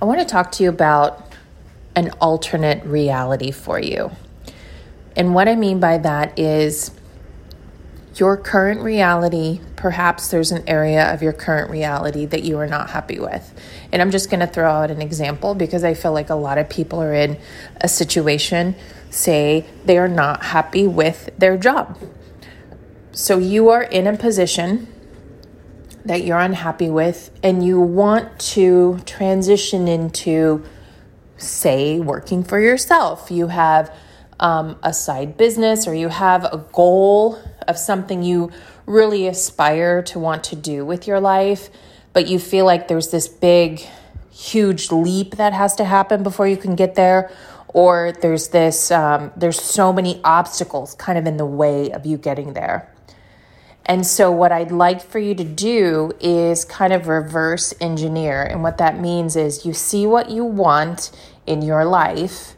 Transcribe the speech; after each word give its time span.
I 0.00 0.04
want 0.04 0.20
to 0.20 0.24
talk 0.24 0.52
to 0.52 0.62
you 0.62 0.68
about 0.68 1.32
an 1.96 2.10
alternate 2.20 2.84
reality 2.84 3.50
for 3.50 3.80
you. 3.80 4.12
And 5.16 5.34
what 5.34 5.48
I 5.48 5.56
mean 5.56 5.80
by 5.80 5.98
that 5.98 6.38
is 6.38 6.92
your 8.14 8.36
current 8.36 8.80
reality, 8.80 9.60
perhaps 9.74 10.28
there's 10.28 10.52
an 10.52 10.62
area 10.68 11.12
of 11.12 11.20
your 11.20 11.32
current 11.32 11.68
reality 11.68 12.26
that 12.26 12.44
you 12.44 12.58
are 12.58 12.68
not 12.68 12.90
happy 12.90 13.18
with. 13.18 13.52
And 13.90 14.00
I'm 14.00 14.12
just 14.12 14.30
going 14.30 14.38
to 14.38 14.46
throw 14.46 14.70
out 14.70 14.92
an 14.92 15.02
example 15.02 15.56
because 15.56 15.82
I 15.82 15.94
feel 15.94 16.12
like 16.12 16.30
a 16.30 16.36
lot 16.36 16.58
of 16.58 16.68
people 16.68 17.02
are 17.02 17.14
in 17.14 17.36
a 17.80 17.88
situation, 17.88 18.76
say 19.10 19.66
they 19.84 19.98
are 19.98 20.08
not 20.08 20.44
happy 20.44 20.86
with 20.86 21.30
their 21.38 21.56
job. 21.56 21.98
So 23.10 23.38
you 23.38 23.68
are 23.70 23.82
in 23.82 24.06
a 24.06 24.16
position 24.16 24.86
that 26.08 26.24
you're 26.24 26.38
unhappy 26.38 26.90
with 26.90 27.30
and 27.42 27.64
you 27.64 27.80
want 27.80 28.38
to 28.38 28.98
transition 29.04 29.86
into, 29.86 30.64
say, 31.36 32.00
working 32.00 32.42
for 32.42 32.58
yourself. 32.58 33.30
You 33.30 33.48
have 33.48 33.94
um, 34.40 34.78
a 34.82 34.92
side 34.92 35.36
business 35.36 35.86
or 35.86 35.94
you 35.94 36.08
have 36.08 36.44
a 36.44 36.64
goal 36.72 37.38
of 37.66 37.76
something 37.76 38.22
you 38.22 38.50
really 38.86 39.26
aspire 39.26 40.02
to 40.02 40.18
want 40.18 40.44
to 40.44 40.56
do 40.56 40.84
with 40.84 41.06
your 41.06 41.20
life, 41.20 41.68
but 42.12 42.26
you 42.26 42.38
feel 42.38 42.64
like 42.64 42.88
there's 42.88 43.10
this 43.10 43.28
big, 43.28 43.82
huge 44.30 44.90
leap 44.90 45.36
that 45.36 45.52
has 45.52 45.76
to 45.76 45.84
happen 45.84 46.22
before 46.22 46.48
you 46.48 46.56
can 46.56 46.74
get 46.74 46.94
there, 46.94 47.30
or 47.68 48.12
there's 48.22 48.48
this, 48.48 48.90
um, 48.90 49.30
there's 49.36 49.60
so 49.60 49.92
many 49.92 50.20
obstacles 50.24 50.94
kind 50.94 51.18
of 51.18 51.26
in 51.26 51.36
the 51.36 51.44
way 51.44 51.90
of 51.90 52.06
you 52.06 52.16
getting 52.16 52.54
there. 52.54 52.90
And 53.88 54.06
so, 54.06 54.30
what 54.30 54.52
I'd 54.52 54.70
like 54.70 55.00
for 55.00 55.18
you 55.18 55.34
to 55.34 55.44
do 55.44 56.12
is 56.20 56.66
kind 56.66 56.92
of 56.92 57.08
reverse 57.08 57.72
engineer. 57.80 58.42
And 58.42 58.62
what 58.62 58.76
that 58.76 59.00
means 59.00 59.34
is 59.34 59.64
you 59.64 59.72
see 59.72 60.06
what 60.06 60.28
you 60.28 60.44
want 60.44 61.10
in 61.46 61.62
your 61.62 61.86
life, 61.86 62.54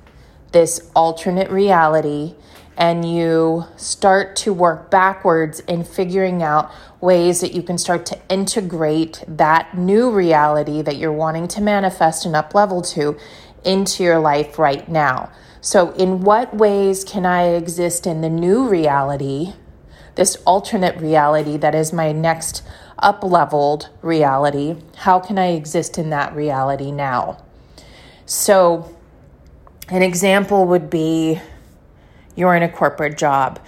this 0.51 0.91
alternate 0.97 1.49
reality, 1.49 2.35
and 2.77 3.09
you 3.09 3.65
start 3.77 4.35
to 4.35 4.53
work 4.53 4.91
backwards 4.91 5.61
in 5.61 5.85
figuring 5.85 6.43
out 6.43 6.73
ways 7.01 7.41
that 7.43 7.53
you 7.53 7.63
can 7.63 7.79
start 7.79 8.07
to 8.07 8.19
integrate 8.29 9.23
that 9.29 9.79
new 9.79 10.11
reality 10.11 10.83
that 10.83 10.97
you're 10.97 11.13
wanting 11.13 11.47
to 11.47 11.61
manifest 11.61 12.27
and 12.27 12.35
up 12.35 12.55
level 12.57 12.83
to 12.83 13.17
into 13.65 14.03
your 14.03 14.19
life 14.19 14.59
right 14.59 14.89
now. 14.89 15.31
So, 15.61 15.93
in 15.93 16.23
what 16.23 16.57
ways 16.57 17.05
can 17.05 17.25
I 17.25 17.51
exist 17.51 18.05
in 18.05 18.21
the 18.21 18.31
new 18.31 18.67
reality, 18.67 19.53
this 20.21 20.37
alternate 20.45 20.95
reality 21.01 21.57
that 21.57 21.75
is 21.75 21.95
my 21.95 22.13
next 22.13 22.63
up 22.99 23.25
leveled 23.25 23.89
reality? 24.03 24.77
How 24.97 25.19
can 25.19 25.39
I 25.39 25.53
exist 25.53 25.97
in 25.97 26.11
that 26.11 26.37
reality 26.37 26.93
now? 26.93 27.43
So, 28.27 28.95
an 29.89 30.03
example 30.03 30.67
would 30.67 30.91
be 30.91 31.41
you're 32.37 32.55
in 32.55 32.63
a 32.63 32.69
corporate 32.69 33.17
job. 33.17 33.61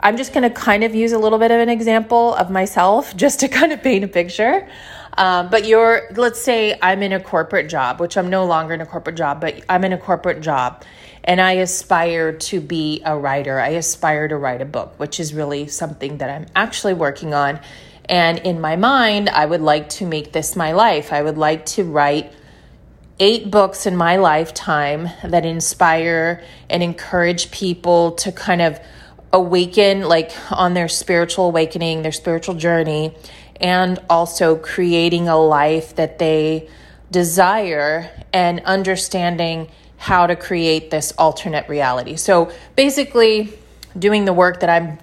I'm 0.00 0.16
just 0.16 0.32
going 0.34 0.42
to 0.42 0.50
kind 0.50 0.82
of 0.82 0.96
use 0.96 1.12
a 1.12 1.18
little 1.18 1.38
bit 1.38 1.52
of 1.52 1.60
an 1.60 1.68
example 1.68 2.34
of 2.34 2.50
myself 2.50 3.16
just 3.24 3.38
to 3.40 3.48
kind 3.48 3.70
of 3.70 3.80
paint 3.80 4.02
a 4.02 4.08
picture. 4.08 4.68
Um, 5.16 5.48
but 5.48 5.64
you're, 5.64 6.08
let's 6.16 6.40
say 6.40 6.76
I'm 6.82 7.04
in 7.04 7.12
a 7.12 7.20
corporate 7.20 7.68
job, 7.68 8.00
which 8.00 8.16
I'm 8.16 8.28
no 8.28 8.44
longer 8.46 8.74
in 8.74 8.80
a 8.80 8.86
corporate 8.86 9.16
job, 9.16 9.40
but 9.40 9.62
I'm 9.68 9.84
in 9.84 9.92
a 9.92 9.98
corporate 9.98 10.40
job 10.40 10.84
and 11.24 11.40
I 11.40 11.52
aspire 11.52 12.32
to 12.32 12.60
be 12.60 13.02
a 13.04 13.16
writer. 13.16 13.60
I 13.60 13.70
aspire 13.70 14.28
to 14.28 14.36
write 14.36 14.62
a 14.62 14.66
book, 14.66 14.94
which 14.98 15.20
is 15.20 15.34
really 15.34 15.66
something 15.66 16.18
that 16.18 16.30
I'm 16.30 16.46
actually 16.56 16.94
working 16.94 17.34
on. 17.34 17.60
And 18.06 18.38
in 18.38 18.60
my 18.60 18.76
mind, 18.76 19.28
I 19.28 19.46
would 19.46 19.60
like 19.60 19.88
to 19.90 20.06
make 20.06 20.32
this 20.32 20.56
my 20.56 20.72
life. 20.72 21.12
I 21.12 21.22
would 21.22 21.38
like 21.38 21.66
to 21.66 21.84
write 21.84 22.32
eight 23.20 23.50
books 23.50 23.86
in 23.86 23.94
my 23.94 24.16
lifetime 24.16 25.08
that 25.22 25.44
inspire 25.44 26.42
and 26.70 26.82
encourage 26.82 27.50
people 27.50 28.12
to 28.12 28.32
kind 28.32 28.62
of 28.62 28.80
awaken, 29.32 30.02
like 30.02 30.32
on 30.50 30.74
their 30.74 30.88
spiritual 30.88 31.46
awakening, 31.46 32.02
their 32.02 32.12
spiritual 32.12 32.54
journey, 32.54 33.14
and 33.60 33.98
also 34.08 34.56
creating 34.56 35.28
a 35.28 35.36
life 35.36 35.94
that 35.96 36.18
they 36.18 36.68
desire 37.10 38.10
and 38.32 38.60
understanding 38.60 39.68
how 40.00 40.26
to 40.26 40.34
create 40.34 40.90
this 40.90 41.12
alternate 41.18 41.68
reality. 41.68 42.16
So 42.16 42.50
basically, 42.74 43.52
doing 43.98 44.24
the 44.24 44.32
work 44.32 44.60
that 44.60 44.70
I'm 44.70 44.98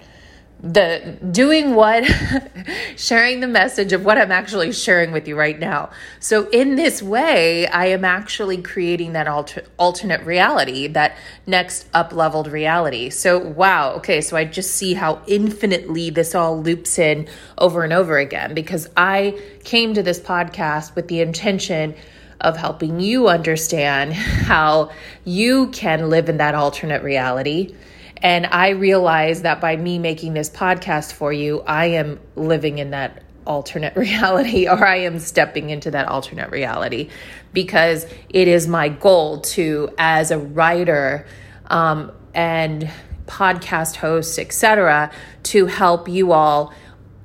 the 0.60 1.16
doing 1.30 1.76
what 1.76 2.04
sharing 2.96 3.38
the 3.38 3.46
message 3.46 3.92
of 3.92 4.04
what 4.04 4.18
I'm 4.18 4.32
actually 4.32 4.72
sharing 4.72 5.12
with 5.12 5.28
you 5.28 5.38
right 5.38 5.56
now. 5.56 5.90
So 6.18 6.48
in 6.48 6.74
this 6.74 7.00
way, 7.00 7.68
I 7.68 7.86
am 7.86 8.04
actually 8.04 8.60
creating 8.60 9.12
that 9.12 9.28
alter, 9.28 9.64
alternate 9.76 10.24
reality, 10.24 10.88
that 10.88 11.16
next 11.46 11.86
up 11.94 12.12
leveled 12.12 12.48
reality. 12.48 13.08
So 13.10 13.38
wow, 13.38 13.92
okay, 13.98 14.20
so 14.20 14.36
I 14.36 14.46
just 14.46 14.72
see 14.72 14.94
how 14.94 15.22
infinitely 15.28 16.10
this 16.10 16.34
all 16.34 16.60
loops 16.60 16.98
in 16.98 17.28
over 17.56 17.84
and 17.84 17.92
over 17.92 18.18
again 18.18 18.52
because 18.52 18.88
I 18.96 19.40
came 19.62 19.94
to 19.94 20.02
this 20.02 20.18
podcast 20.18 20.96
with 20.96 21.06
the 21.06 21.20
intention 21.20 21.94
of 22.40 22.56
helping 22.56 23.00
you 23.00 23.28
understand 23.28 24.12
how 24.12 24.90
you 25.24 25.68
can 25.68 26.08
live 26.08 26.28
in 26.28 26.36
that 26.36 26.54
alternate 26.54 27.02
reality 27.02 27.74
and 28.22 28.46
I 28.46 28.70
realize 28.70 29.42
that 29.42 29.60
by 29.60 29.76
me 29.76 29.98
making 29.98 30.34
this 30.34 30.50
podcast 30.50 31.12
for 31.12 31.32
you, 31.32 31.60
I 31.60 31.86
am 31.86 32.18
living 32.34 32.78
in 32.78 32.90
that 32.90 33.22
alternate 33.46 33.96
reality 33.96 34.68
or 34.68 34.84
I 34.84 34.96
am 34.96 35.18
stepping 35.18 35.70
into 35.70 35.90
that 35.92 36.08
alternate 36.08 36.50
reality 36.50 37.10
because 37.52 38.06
it 38.28 38.48
is 38.48 38.66
my 38.66 38.88
goal 38.88 39.40
to, 39.40 39.90
as 39.98 40.30
a 40.30 40.38
writer 40.38 41.26
um, 41.66 42.12
and 42.34 42.90
podcast 43.26 43.96
host, 43.96 44.38
etc., 44.38 45.10
to 45.44 45.66
help 45.66 46.08
you 46.08 46.32
all 46.32 46.72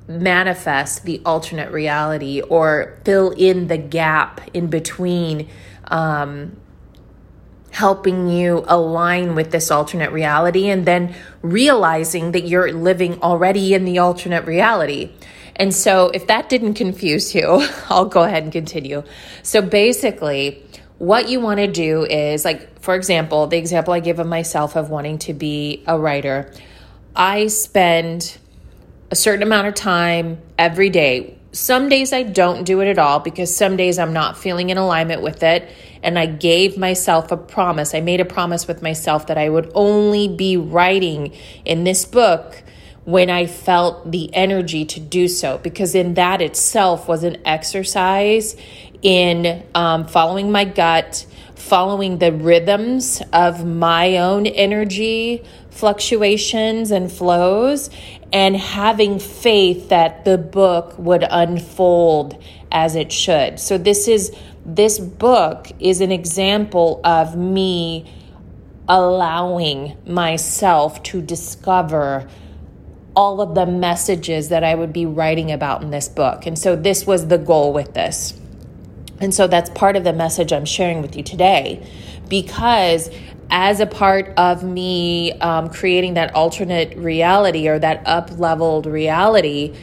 manifest 0.06 1.04
the 1.04 1.20
alternate 1.24 1.70
reality 1.72 2.40
or 2.42 2.98
fill 3.04 3.30
in 3.30 3.68
the 3.68 3.78
gap 3.78 4.40
in 4.52 4.66
between 4.66 5.48
um, 5.88 6.56
helping 7.70 8.28
you 8.28 8.64
align 8.68 9.34
with 9.34 9.50
this 9.50 9.70
alternate 9.70 10.12
reality 10.12 10.68
and 10.68 10.86
then 10.86 11.14
realizing 11.42 12.32
that 12.32 12.46
you're 12.46 12.72
living 12.72 13.20
already 13.22 13.74
in 13.74 13.84
the 13.84 13.98
alternate 13.98 14.46
reality. 14.46 15.10
And 15.56 15.72
so, 15.72 16.10
if 16.10 16.26
that 16.26 16.48
didn't 16.48 16.74
confuse 16.74 17.34
you, 17.34 17.66
I'll 17.88 18.06
go 18.06 18.22
ahead 18.22 18.42
and 18.42 18.52
continue. 18.52 19.02
So, 19.42 19.62
basically, 19.62 20.62
what 20.98 21.28
you 21.28 21.40
want 21.40 21.58
to 21.58 21.66
do 21.66 22.04
is 22.04 22.44
like, 22.44 22.80
for 22.80 22.94
example, 22.94 23.46
the 23.46 23.58
example 23.58 23.92
I 23.92 24.00
give 24.00 24.18
of 24.18 24.26
myself 24.26 24.76
of 24.76 24.90
wanting 24.90 25.18
to 25.18 25.32
be 25.32 25.82
a 25.86 25.98
writer, 25.98 26.52
I 27.14 27.48
spend 27.48 28.38
a 29.14 29.16
certain 29.16 29.42
amount 29.42 29.68
of 29.68 29.74
time 29.74 30.38
every 30.58 30.90
day 30.90 31.38
some 31.54 31.88
days 31.88 32.12
I 32.12 32.24
don't 32.24 32.64
do 32.64 32.80
it 32.80 32.88
at 32.88 32.98
all 32.98 33.20
because 33.20 33.54
some 33.54 33.76
days 33.76 33.98
I'm 33.98 34.12
not 34.12 34.36
feeling 34.36 34.70
in 34.70 34.76
alignment 34.76 35.22
with 35.22 35.42
it. 35.44 35.70
And 36.02 36.18
I 36.18 36.26
gave 36.26 36.76
myself 36.76 37.30
a 37.30 37.36
promise. 37.36 37.94
I 37.94 38.00
made 38.00 38.20
a 38.20 38.24
promise 38.24 38.66
with 38.66 38.82
myself 38.82 39.28
that 39.28 39.38
I 39.38 39.48
would 39.48 39.70
only 39.74 40.26
be 40.28 40.56
writing 40.56 41.32
in 41.64 41.84
this 41.84 42.04
book 42.04 42.62
when 43.04 43.30
I 43.30 43.46
felt 43.46 44.10
the 44.10 44.34
energy 44.34 44.84
to 44.84 45.00
do 45.00 45.28
so, 45.28 45.58
because 45.58 45.94
in 45.94 46.14
that 46.14 46.42
itself 46.42 47.06
was 47.06 47.22
an 47.22 47.36
exercise 47.46 48.56
in 49.02 49.62
um, 49.74 50.06
following 50.06 50.50
my 50.50 50.64
gut, 50.64 51.26
following 51.54 52.18
the 52.18 52.32
rhythms 52.32 53.22
of 53.32 53.64
my 53.64 54.16
own 54.16 54.46
energy 54.46 55.42
fluctuations 55.74 56.92
and 56.92 57.10
flows, 57.10 57.90
and 58.32 58.56
having 58.56 59.18
faith 59.18 59.88
that 59.88 60.24
the 60.24 60.38
book 60.38 60.96
would 60.98 61.24
unfold 61.28 62.40
as 62.70 62.94
it 62.94 63.10
should. 63.10 63.58
So 63.58 63.76
this 63.76 64.08
is 64.08 64.34
this 64.64 64.98
book 64.98 65.70
is 65.80 66.00
an 66.00 66.10
example 66.10 67.00
of 67.04 67.36
me 67.36 68.10
allowing 68.88 69.96
myself 70.06 71.02
to 71.02 71.20
discover 71.20 72.28
all 73.16 73.40
of 73.40 73.54
the 73.54 73.66
messages 73.66 74.48
that 74.48 74.64
I 74.64 74.74
would 74.74 74.92
be 74.92 75.06
writing 75.06 75.52
about 75.52 75.82
in 75.82 75.90
this 75.90 76.08
book. 76.08 76.46
And 76.46 76.58
so 76.58 76.76
this 76.76 77.06
was 77.06 77.28
the 77.28 77.38
goal 77.38 77.72
with 77.72 77.94
this. 77.94 78.34
And 79.20 79.34
so 79.34 79.46
that's 79.46 79.70
part 79.70 79.96
of 79.96 80.04
the 80.04 80.12
message 80.12 80.52
I'm 80.52 80.64
sharing 80.64 81.02
with 81.02 81.16
you 81.16 81.22
today 81.22 81.86
because 82.28 83.10
as 83.50 83.80
a 83.80 83.86
part 83.86 84.32
of 84.36 84.64
me 84.64 85.32
um, 85.40 85.68
creating 85.70 86.14
that 86.14 86.34
alternate 86.34 86.96
reality 86.96 87.68
or 87.68 87.78
that 87.78 88.02
up 88.06 88.38
leveled 88.38 88.86
reality 88.86 89.74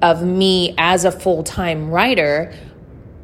of 0.00 0.24
me 0.24 0.74
as 0.78 1.04
a 1.04 1.12
full 1.12 1.44
time 1.44 1.90
writer, 1.90 2.52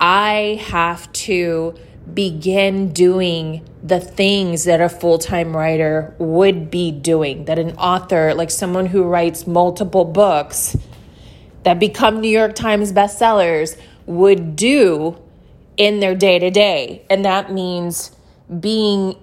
I 0.01 0.63
have 0.69 1.11
to 1.13 1.75
begin 2.15 2.93
doing 2.93 3.69
the 3.83 4.01
things 4.01 4.65
that 4.65 4.81
a 4.81 4.89
full 4.89 5.19
time 5.19 5.57
writer 5.57 6.15
would 6.19 6.71
be 6.71 6.91
doing, 6.91 7.47
that 7.47 7.59
an 7.59 7.77
author, 7.77 8.35
like 8.35 8.51
someone 8.51 8.87
who 8.87 9.03
writes 9.03 9.47
multiple 9.47 10.05
books 10.05 10.77
that 11.65 11.79
become 11.81 12.21
New 12.21 12.31
York 12.31 12.55
Times 12.55 12.93
bestsellers, 12.93 13.79
would 14.07 14.57
do 14.57 15.19
in 15.79 16.01
their 16.01 16.15
day 16.15 16.39
to 16.39 16.51
day. 16.51 17.07
And 17.09 17.25
that 17.25 17.51
means 17.51 18.11
being 18.61 19.17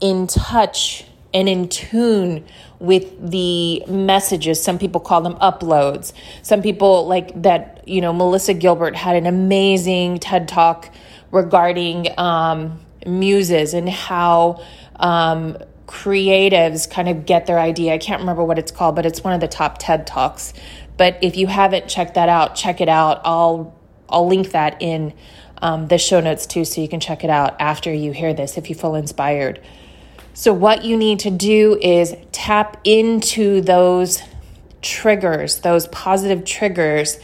in 0.00 0.28
touch 0.28 1.04
and 1.34 1.48
in 1.48 1.68
tune 1.68 2.44
with 2.78 3.30
the 3.30 3.82
messages. 3.88 4.62
Some 4.62 4.78
people 4.78 5.00
call 5.00 5.22
them 5.22 5.34
uploads. 5.36 6.12
Some 6.42 6.62
people 6.62 7.08
like 7.08 7.42
that, 7.42 7.82
you 7.88 8.00
know, 8.00 8.12
Melissa 8.12 8.54
Gilbert 8.54 8.94
had 8.94 9.16
an 9.16 9.26
amazing 9.26 10.18
TED 10.18 10.46
talk 10.46 10.92
regarding 11.30 12.08
um, 12.18 12.78
muses 13.06 13.72
and 13.72 13.88
how 13.88 14.62
um, 14.96 15.56
creatives 15.86 16.88
kind 16.90 17.08
of 17.08 17.24
get 17.24 17.46
their 17.46 17.58
idea. 17.58 17.94
I 17.94 17.98
can't 17.98 18.20
remember 18.20 18.44
what 18.44 18.58
it's 18.58 18.70
called, 18.70 18.96
but 18.96 19.06
it's 19.06 19.24
one 19.24 19.32
of 19.32 19.40
the 19.40 19.48
top 19.48 19.78
TED 19.78 20.06
Talks. 20.06 20.52
But 20.96 21.18
if 21.22 21.36
you 21.36 21.46
haven't 21.46 21.88
checked 21.88 22.14
that 22.14 22.28
out, 22.28 22.54
check 22.54 22.80
it 22.80 22.88
out. 22.88 23.22
I'll 23.24 23.74
I'll 24.12 24.26
link 24.26 24.50
that 24.52 24.80
in 24.80 25.12
um, 25.58 25.88
the 25.88 25.98
show 25.98 26.20
notes 26.20 26.46
too, 26.46 26.64
so 26.64 26.80
you 26.80 26.88
can 26.88 27.00
check 27.00 27.24
it 27.24 27.30
out 27.30 27.60
after 27.60 27.92
you 27.92 28.12
hear 28.12 28.34
this 28.34 28.58
if 28.58 28.68
you 28.68 28.74
feel 28.74 28.94
inspired. 28.94 29.60
So 30.34 30.52
what 30.52 30.84
you 30.84 30.96
need 30.96 31.20
to 31.20 31.30
do 31.30 31.78
is 31.80 32.16
tap 32.32 32.78
into 32.84 33.60
those 33.60 34.22
triggers, 34.80 35.60
those 35.60 35.86
positive 35.88 36.44
triggers, 36.44 37.18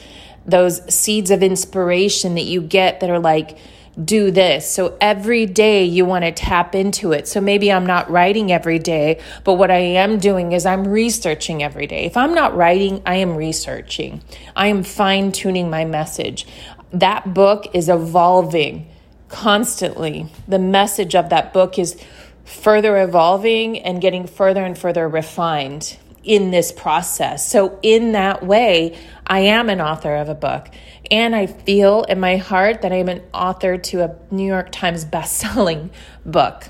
those 0.46 0.82
seeds 0.92 1.30
of 1.30 1.42
inspiration 1.42 2.34
that 2.36 2.44
you 2.44 2.60
get 2.60 3.00
that 3.00 3.10
are 3.10 3.18
like 3.18 3.58
do 4.02 4.30
this. 4.30 4.70
So 4.70 4.96
every 5.00 5.44
day 5.46 5.84
you 5.84 6.04
want 6.04 6.24
to 6.24 6.30
tap 6.30 6.74
into 6.74 7.12
it. 7.12 7.26
So 7.26 7.40
maybe 7.40 7.72
I'm 7.72 7.86
not 7.86 8.08
writing 8.10 8.52
every 8.52 8.78
day, 8.78 9.20
but 9.42 9.54
what 9.54 9.70
I 9.70 9.78
am 9.78 10.18
doing 10.18 10.52
is 10.52 10.64
I'm 10.66 10.86
researching 10.86 11.62
every 11.62 11.86
day. 11.86 12.04
If 12.04 12.16
I'm 12.16 12.34
not 12.34 12.56
writing, 12.56 13.02
I 13.04 13.16
am 13.16 13.36
researching. 13.36 14.22
I 14.54 14.68
am 14.68 14.84
fine 14.84 15.32
tuning 15.32 15.68
my 15.68 15.84
message. 15.84 16.46
That 16.92 17.34
book 17.34 17.66
is 17.74 17.88
evolving 17.88 18.88
constantly. 19.28 20.26
The 20.46 20.58
message 20.58 21.14
of 21.14 21.28
that 21.30 21.52
book 21.52 21.78
is 21.78 22.00
further 22.44 22.96
evolving 23.02 23.78
and 23.80 24.00
getting 24.00 24.26
further 24.26 24.64
and 24.64 24.76
further 24.76 25.08
refined 25.08 25.98
in 26.24 26.50
this 26.50 26.72
process. 26.72 27.48
So, 27.50 27.78
in 27.82 28.12
that 28.12 28.44
way, 28.44 28.98
I 29.26 29.40
am 29.40 29.68
an 29.68 29.80
author 29.80 30.16
of 30.16 30.28
a 30.28 30.34
book. 30.34 30.68
And 31.10 31.34
I 31.34 31.46
feel 31.46 32.04
in 32.04 32.20
my 32.20 32.36
heart 32.36 32.82
that 32.82 32.92
I'm 32.92 33.08
an 33.08 33.22
author 33.32 33.78
to 33.78 34.02
a 34.02 34.16
New 34.30 34.46
York 34.46 34.70
Times 34.72 35.04
best-selling 35.04 35.90
book. 36.26 36.68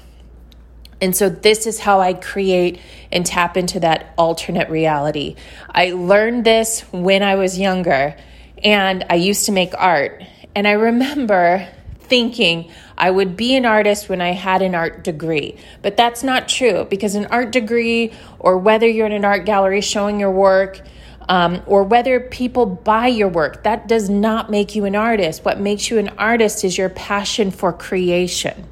And 1.01 1.15
so 1.15 1.29
this 1.29 1.67
is 1.67 1.79
how 1.79 2.01
I 2.01 2.13
create 2.13 2.81
and 3.13 3.25
tap 3.25 3.57
into 3.57 3.81
that 3.81 4.13
alternate 4.19 4.69
reality. 4.69 5.37
I 5.71 5.93
learned 5.93 6.45
this 6.45 6.81
when 6.93 7.23
I 7.23 7.37
was 7.37 7.59
younger 7.59 8.17
and 8.65 9.05
I 9.09 9.15
used 9.15 9.47
to 9.47 9.53
make 9.53 9.73
art. 9.77 10.23
And 10.55 10.67
I 10.67 10.73
remember 10.73 11.69
thinking 12.01 12.71
I 12.97 13.11
would 13.11 13.37
be 13.37 13.55
an 13.55 13.65
artist 13.65 14.09
when 14.09 14.21
I 14.21 14.33
had 14.33 14.63
an 14.63 14.75
art 14.75 15.05
degree. 15.05 15.57
But 15.83 15.97
that's 15.97 16.23
not 16.23 16.49
true 16.49 16.87
because 16.89 17.15
an 17.15 17.27
art 17.27 17.53
degree, 17.53 18.13
or 18.39 18.59
whether 18.59 18.89
you're 18.89 19.07
in 19.07 19.13
an 19.13 19.25
art 19.25 19.45
gallery 19.45 19.81
showing 19.81 20.19
your 20.19 20.33
work, 20.33 20.81
um, 21.29 21.63
or 21.67 21.85
whether 21.85 22.19
people 22.19 22.67
buy 22.67 23.07
your 23.07 23.29
work, 23.29 23.63
that 23.65 23.87
does 23.87 24.09
not 24.09 24.51
make 24.51 24.75
you 24.75 24.87
an 24.87 24.97
artist. 24.97 25.45
What 25.45 25.61
makes 25.61 25.91
you 25.91 25.99
an 25.99 26.09
artist 26.19 26.65
is 26.65 26.79
your 26.79 26.89
passion 26.89 27.51
for 27.51 27.73
creation. 27.73 28.65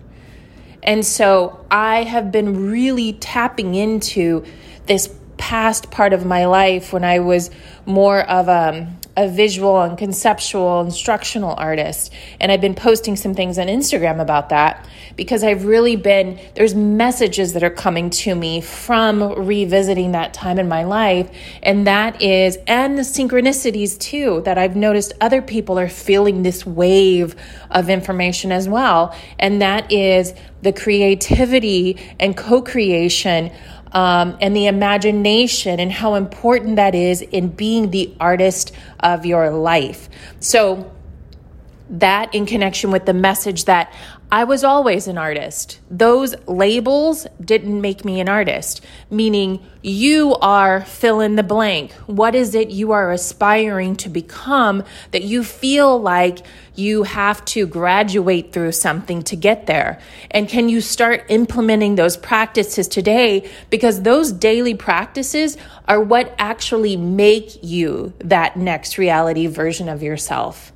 And 0.83 1.05
so 1.05 1.65
I 1.71 2.05
have 2.05 2.33
been 2.33 2.71
really 2.71 3.13
tapping 3.15 3.75
into 3.75 4.45
this 4.87 5.13
past 5.37 5.91
part 5.91 6.13
of 6.13 6.25
my 6.25 6.47
life 6.47 6.93
when 6.93 7.05
I 7.05 7.19
was 7.19 7.51
more 7.85 8.23
of 8.23 8.49
a, 8.49 8.91
a 9.17 9.29
visual 9.29 9.81
and 9.81 9.97
conceptual 9.97 10.83
instructional 10.83 11.55
artist. 11.57 12.13
And 12.41 12.53
I've 12.53 12.61
been 12.61 12.75
posting 12.75 13.17
some 13.17 13.35
things 13.35 13.59
on 13.59 13.67
Instagram 13.67 14.21
about 14.21 14.51
that 14.51 14.87
because 15.17 15.43
I've 15.43 15.65
really 15.65 15.97
been, 15.97 16.39
there's 16.55 16.75
messages 16.75 17.55
that 17.55 17.63
are 17.63 17.71
coming 17.71 18.11
to 18.11 18.35
me 18.35 18.61
from 18.61 19.23
revisiting 19.23 20.13
that 20.13 20.35
time 20.35 20.59
in 20.59 20.69
my 20.69 20.85
life. 20.85 21.31
And 21.63 21.87
that 21.87 22.21
is, 22.21 22.59
and 22.67 22.99
the 22.99 23.03
synchronicities 23.03 23.99
too, 23.99 24.43
that 24.45 24.59
I've 24.59 24.77
noticed 24.77 25.15
other 25.21 25.41
people 25.41 25.79
are 25.79 25.89
feeling 25.89 26.43
this 26.43 26.67
wave 26.67 27.35
of 27.71 27.89
information 27.89 28.53
as 28.53 28.69
well. 28.69 29.17
And 29.39 29.63
that 29.63 29.91
is 29.91 30.35
the 30.63 30.73
creativity 30.73 31.97
and 32.19 32.37
co 32.37 32.61
creation 32.61 33.51
um, 33.97 34.37
and 34.43 34.55
the 34.55 34.67
imagination 34.67 35.81
and 35.81 35.91
how 35.91 36.17
important 36.17 36.77
that 36.77 36.95
is 36.95 37.23
in 37.23 37.49
being 37.49 37.91
the 37.91 38.15
artist 38.21 38.73
of 39.01 39.25
your 39.25 39.51
life. 39.51 40.11
So, 40.39 40.93
that 41.89 42.35
in 42.35 42.47
connection 42.47 42.91
with 42.91 43.07
the 43.07 43.15
message 43.15 43.65
that 43.65 43.93
I 44.31 44.43
was 44.43 44.65
always 44.65 45.07
an 45.07 45.19
artist. 45.19 45.79
Those 45.89 46.35
labels 46.49 47.29
didn't 47.41 47.81
make 47.81 48.05
me 48.05 48.19
an 48.19 48.29
artist, 48.29 48.85
meaning 49.09 49.65
you 49.83 50.35
are 50.41 50.81
fill 50.81 51.21
in 51.21 51.37
the 51.37 51.45
blank. 51.45 51.93
What 52.07 52.35
is 52.35 52.57
it 52.57 52.71
you 52.71 52.91
are 52.91 53.13
aspiring 53.13 53.95
to 53.97 54.09
become 54.09 54.83
that 55.13 55.23
you 55.23 55.45
feel 55.45 56.01
like 56.01 56.45
you 56.75 57.05
have 57.05 57.45
to 57.47 57.69
graduate 57.69 58.53
through 58.53 58.73
something 58.73 59.23
to 59.23 59.37
get 59.37 59.67
there? 59.67 60.01
And 60.33 60.49
can 60.49 60.69
you 60.69 60.81
start 60.81 61.25
implementing 61.29 61.95
those 61.95 62.17
practices 62.17 62.89
today? 62.89 63.49
Because 63.71 64.03
those 64.03 64.33
daily 64.33 64.75
practices 64.75 65.57
are 65.87 66.01
what 66.01 66.35
actually 66.37 66.97
make 66.97 67.63
you 67.63 68.13
that 68.19 68.57
next 68.57 68.99
reality 68.99 69.47
version 69.47 69.89
of 69.89 70.03
yourself 70.03 70.73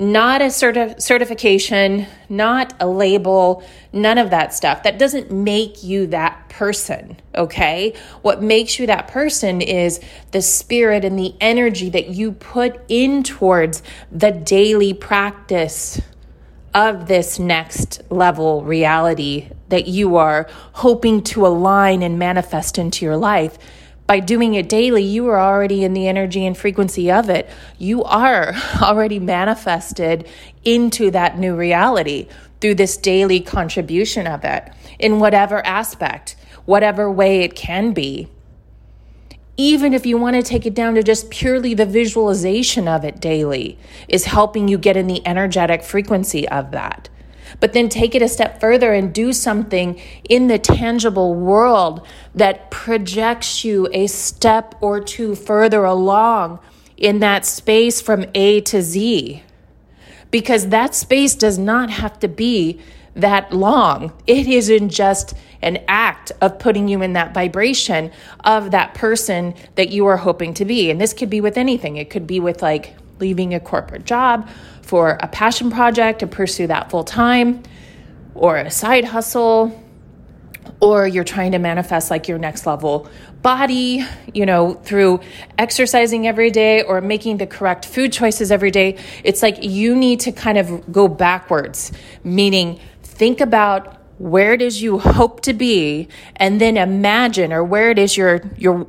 not 0.00 0.40
a 0.40 0.46
certi- 0.46 1.00
certification, 1.00 2.06
not 2.30 2.72
a 2.80 2.88
label, 2.88 3.62
none 3.92 4.16
of 4.16 4.30
that 4.30 4.54
stuff. 4.54 4.82
That 4.82 4.98
doesn't 4.98 5.30
make 5.30 5.84
you 5.84 6.06
that 6.06 6.48
person, 6.48 7.18
okay? 7.34 7.94
What 8.22 8.42
makes 8.42 8.78
you 8.78 8.86
that 8.86 9.08
person 9.08 9.60
is 9.60 10.00
the 10.30 10.40
spirit 10.40 11.04
and 11.04 11.18
the 11.18 11.34
energy 11.38 11.90
that 11.90 12.08
you 12.08 12.32
put 12.32 12.80
in 12.88 13.22
towards 13.22 13.82
the 14.10 14.32
daily 14.32 14.94
practice 14.94 16.00
of 16.72 17.06
this 17.06 17.38
next 17.38 18.00
level 18.10 18.64
reality 18.64 19.50
that 19.68 19.86
you 19.86 20.16
are 20.16 20.48
hoping 20.72 21.22
to 21.22 21.46
align 21.46 22.02
and 22.02 22.18
manifest 22.18 22.78
into 22.78 23.04
your 23.04 23.16
life 23.16 23.58
by 24.10 24.18
doing 24.18 24.54
it 24.54 24.68
daily, 24.68 25.04
you 25.04 25.28
are 25.28 25.38
already 25.38 25.84
in 25.84 25.92
the 25.92 26.08
energy 26.08 26.44
and 26.44 26.58
frequency 26.58 27.12
of 27.12 27.30
it. 27.30 27.48
You 27.78 28.02
are 28.02 28.54
already 28.82 29.20
manifested 29.20 30.26
into 30.64 31.12
that 31.12 31.38
new 31.38 31.54
reality 31.54 32.26
through 32.60 32.74
this 32.74 32.96
daily 32.96 33.38
contribution 33.38 34.26
of 34.26 34.44
it 34.44 34.68
in 34.98 35.20
whatever 35.20 35.64
aspect, 35.64 36.34
whatever 36.64 37.08
way 37.08 37.42
it 37.42 37.54
can 37.54 37.92
be. 37.92 38.26
Even 39.56 39.94
if 39.94 40.04
you 40.04 40.18
want 40.18 40.34
to 40.34 40.42
take 40.42 40.66
it 40.66 40.74
down 40.74 40.96
to 40.96 41.04
just 41.04 41.30
purely 41.30 41.72
the 41.72 41.86
visualization 41.86 42.88
of 42.88 43.04
it 43.04 43.20
daily, 43.20 43.78
is 44.08 44.24
helping 44.24 44.66
you 44.66 44.76
get 44.76 44.96
in 44.96 45.06
the 45.06 45.24
energetic 45.24 45.84
frequency 45.84 46.48
of 46.48 46.72
that 46.72 47.08
but 47.58 47.72
then 47.72 47.88
take 47.88 48.14
it 48.14 48.22
a 48.22 48.28
step 48.28 48.60
further 48.60 48.92
and 48.92 49.12
do 49.12 49.32
something 49.32 50.00
in 50.28 50.46
the 50.46 50.58
tangible 50.58 51.34
world 51.34 52.06
that 52.34 52.70
projects 52.70 53.64
you 53.64 53.88
a 53.92 54.06
step 54.06 54.74
or 54.80 55.00
two 55.00 55.34
further 55.34 55.84
along 55.84 56.60
in 56.96 57.18
that 57.20 57.44
space 57.44 58.00
from 58.00 58.24
A 58.34 58.60
to 58.60 58.82
Z. 58.82 59.42
Because 60.30 60.68
that 60.68 60.94
space 60.94 61.34
does 61.34 61.58
not 61.58 61.90
have 61.90 62.20
to 62.20 62.28
be 62.28 62.80
that 63.16 63.52
long. 63.52 64.12
It 64.26 64.46
isn't 64.46 64.90
just 64.90 65.34
an 65.62 65.82
act 65.88 66.32
of 66.40 66.58
putting 66.58 66.88
you 66.88 67.02
in 67.02 67.14
that 67.14 67.34
vibration 67.34 68.12
of 68.44 68.70
that 68.70 68.94
person 68.94 69.54
that 69.74 69.90
you 69.90 70.06
are 70.06 70.18
hoping 70.18 70.54
to 70.54 70.64
be. 70.64 70.90
And 70.90 71.00
this 71.00 71.12
could 71.12 71.30
be 71.30 71.40
with 71.40 71.58
anything. 71.58 71.96
It 71.96 72.10
could 72.10 72.26
be 72.26 72.40
with 72.40 72.62
like 72.62 72.94
leaving 73.20 73.54
a 73.54 73.60
corporate 73.60 74.04
job 74.04 74.48
for 74.82 75.18
a 75.20 75.28
passion 75.28 75.70
project 75.70 76.20
to 76.20 76.26
pursue 76.26 76.66
that 76.66 76.90
full 76.90 77.04
time 77.04 77.62
or 78.34 78.56
a 78.56 78.70
side 78.70 79.04
hustle 79.04 79.80
or 80.80 81.06
you're 81.06 81.24
trying 81.24 81.52
to 81.52 81.58
manifest 81.58 82.10
like 82.10 82.28
your 82.28 82.38
next 82.38 82.66
level 82.66 83.08
body, 83.42 84.04
you 84.34 84.44
know, 84.44 84.74
through 84.74 85.20
exercising 85.58 86.26
every 86.26 86.50
day 86.50 86.82
or 86.82 87.00
making 87.00 87.38
the 87.38 87.46
correct 87.46 87.86
food 87.86 88.12
choices 88.12 88.50
every 88.50 88.70
day. 88.70 88.98
It's 89.24 89.42
like 89.42 89.62
you 89.62 89.96
need 89.96 90.20
to 90.20 90.32
kind 90.32 90.58
of 90.58 90.92
go 90.92 91.08
backwards, 91.08 91.92
meaning 92.22 92.80
think 93.02 93.40
about 93.40 93.99
where 94.20 94.52
it 94.52 94.60
is 94.60 94.82
you 94.82 94.98
hope 94.98 95.40
to 95.40 95.54
be 95.54 96.06
and 96.36 96.60
then 96.60 96.76
imagine 96.76 97.54
or 97.54 97.64
where 97.64 97.90
it 97.90 97.98
is 97.98 98.18
you're, 98.18 98.36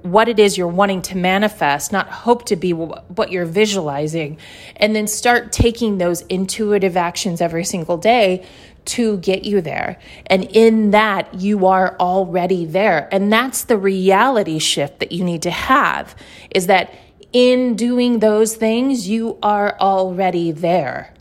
what 0.02 0.28
it 0.28 0.38
is 0.38 0.58
you're 0.58 0.68
wanting 0.68 1.02
to 1.02 1.16
manifest 1.16 1.94
not 1.94 2.10
hope 2.10 2.44
to 2.44 2.58
be 2.58 2.74
what 2.74 3.32
you're 3.32 3.46
visualizing 3.46 4.38
and 4.76 4.94
then 4.94 5.08
start 5.08 5.50
taking 5.54 6.00
those 6.00 6.20
intuitive 6.24 6.98
actions 6.98 7.40
every 7.40 7.64
single 7.64 7.98
day 7.98 8.46
to 8.84 9.20
get 9.20 9.46
you 9.46 9.62
there. 9.62 10.00
And 10.26 10.44
in 10.44 10.92
that 10.92 11.36
you 11.36 11.66
are 11.66 11.96
already 12.00 12.66
there. 12.66 13.08
And 13.12 13.32
that's 13.32 13.64
the 13.64 13.78
reality 13.78 14.60
shift 14.60 15.00
that 15.00 15.12
you 15.12 15.24
need 15.24 15.44
to 15.44 15.52
have 15.52 16.14
is 16.50 16.68
that 16.68 16.94
in 17.32 17.76
doing 17.76 18.20
those 18.20 18.56
things 18.56 19.08
you 19.08 19.38
are 19.42 19.78
already 19.80 20.52
there. 20.52 21.14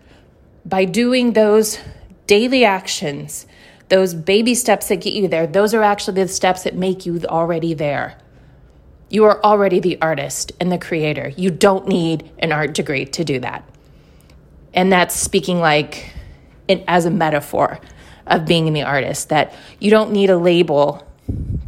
By 0.64 0.84
doing 0.84 1.34
those 1.34 1.78
daily 2.26 2.64
actions, 2.64 3.46
those 3.90 4.14
baby 4.14 4.54
steps 4.54 4.88
that 4.88 5.00
get 5.00 5.12
you 5.12 5.28
there, 5.28 5.46
those 5.46 5.74
are 5.74 5.82
actually 5.82 6.22
the 6.22 6.28
steps 6.28 6.62
that 6.62 6.74
make 6.74 7.04
you 7.04 7.20
already 7.26 7.74
there. 7.74 8.16
You 9.08 9.24
are 9.24 9.42
already 9.44 9.80
the 9.80 10.00
artist 10.00 10.52
and 10.60 10.70
the 10.70 10.78
creator. 10.78 11.28
You 11.36 11.50
don't 11.50 11.88
need 11.88 12.30
an 12.38 12.52
art 12.52 12.72
degree 12.72 13.04
to 13.06 13.24
do 13.24 13.40
that. 13.40 13.68
And 14.72 14.92
that's 14.92 15.14
speaking 15.14 15.58
like 15.58 16.12
it 16.68 16.84
as 16.86 17.04
a 17.04 17.10
metaphor 17.10 17.80
of 18.28 18.46
being 18.46 18.72
the 18.72 18.82
artist, 18.82 19.28
that 19.30 19.52
you 19.80 19.90
don't 19.90 20.12
need 20.12 20.30
a 20.30 20.36
label 20.36 21.04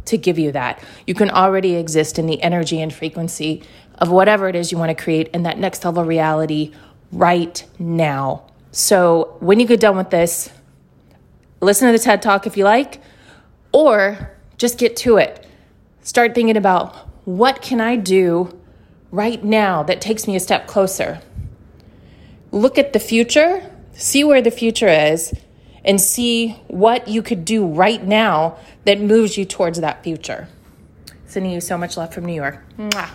to 0.05 0.17
give 0.17 0.39
you 0.39 0.53
that. 0.53 0.81
You 1.05 1.13
can 1.13 1.29
already 1.29 1.75
exist 1.75 2.17
in 2.17 2.25
the 2.25 2.41
energy 2.41 2.81
and 2.81 2.93
frequency 2.93 3.63
of 3.95 4.09
whatever 4.09 4.47
it 4.47 4.55
is 4.55 4.71
you 4.71 4.77
want 4.77 4.97
to 4.97 5.03
create 5.03 5.27
in 5.29 5.43
that 5.43 5.57
next 5.57 5.83
level 5.83 6.05
reality 6.05 6.71
right 7.11 7.65
now. 7.77 8.43
So 8.71 9.35
when 9.41 9.59
you 9.59 9.67
get 9.67 9.81
done 9.81 9.97
with 9.97 10.09
this, 10.09 10.49
listen 11.63 11.91
to 11.91 11.97
the 11.97 12.03
TED 12.03 12.21
Talk 12.21 12.45
if 12.45 12.57
you 12.57 12.63
like, 12.63 13.01
or 13.71 14.31
just 14.57 14.77
get 14.77 14.95
to 14.97 15.17
it. 15.17 15.47
Start 16.01 16.35
thinking 16.35 16.57
about 16.57 16.95
what 17.25 17.61
can 17.61 17.79
I 17.79 17.95
do 17.95 18.59
right 19.11 19.43
now 19.43 19.83
that 19.83 20.01
takes 20.01 20.27
me 20.27 20.35
a 20.35 20.39
step 20.39 20.67
closer. 20.67 21.21
Look 22.51 22.77
at 22.77 22.93
the 22.93 22.99
future, 22.99 23.69
see 23.93 24.23
where 24.23 24.41
the 24.41 24.51
future 24.51 24.89
is, 24.89 25.33
and 25.85 25.99
see 25.99 26.51
what 26.67 27.07
you 27.07 27.21
could 27.21 27.45
do 27.45 27.65
right 27.65 28.03
now 28.03 28.57
that 28.85 28.99
moves 28.99 29.37
you 29.37 29.45
towards 29.45 29.79
that 29.81 30.03
future. 30.03 30.47
Sending 31.25 31.51
you 31.51 31.61
so 31.61 31.77
much 31.77 31.97
love 31.97 32.13
from 32.13 32.25
New 32.25 32.33
York. 32.33 32.63
Mwah. 32.77 33.09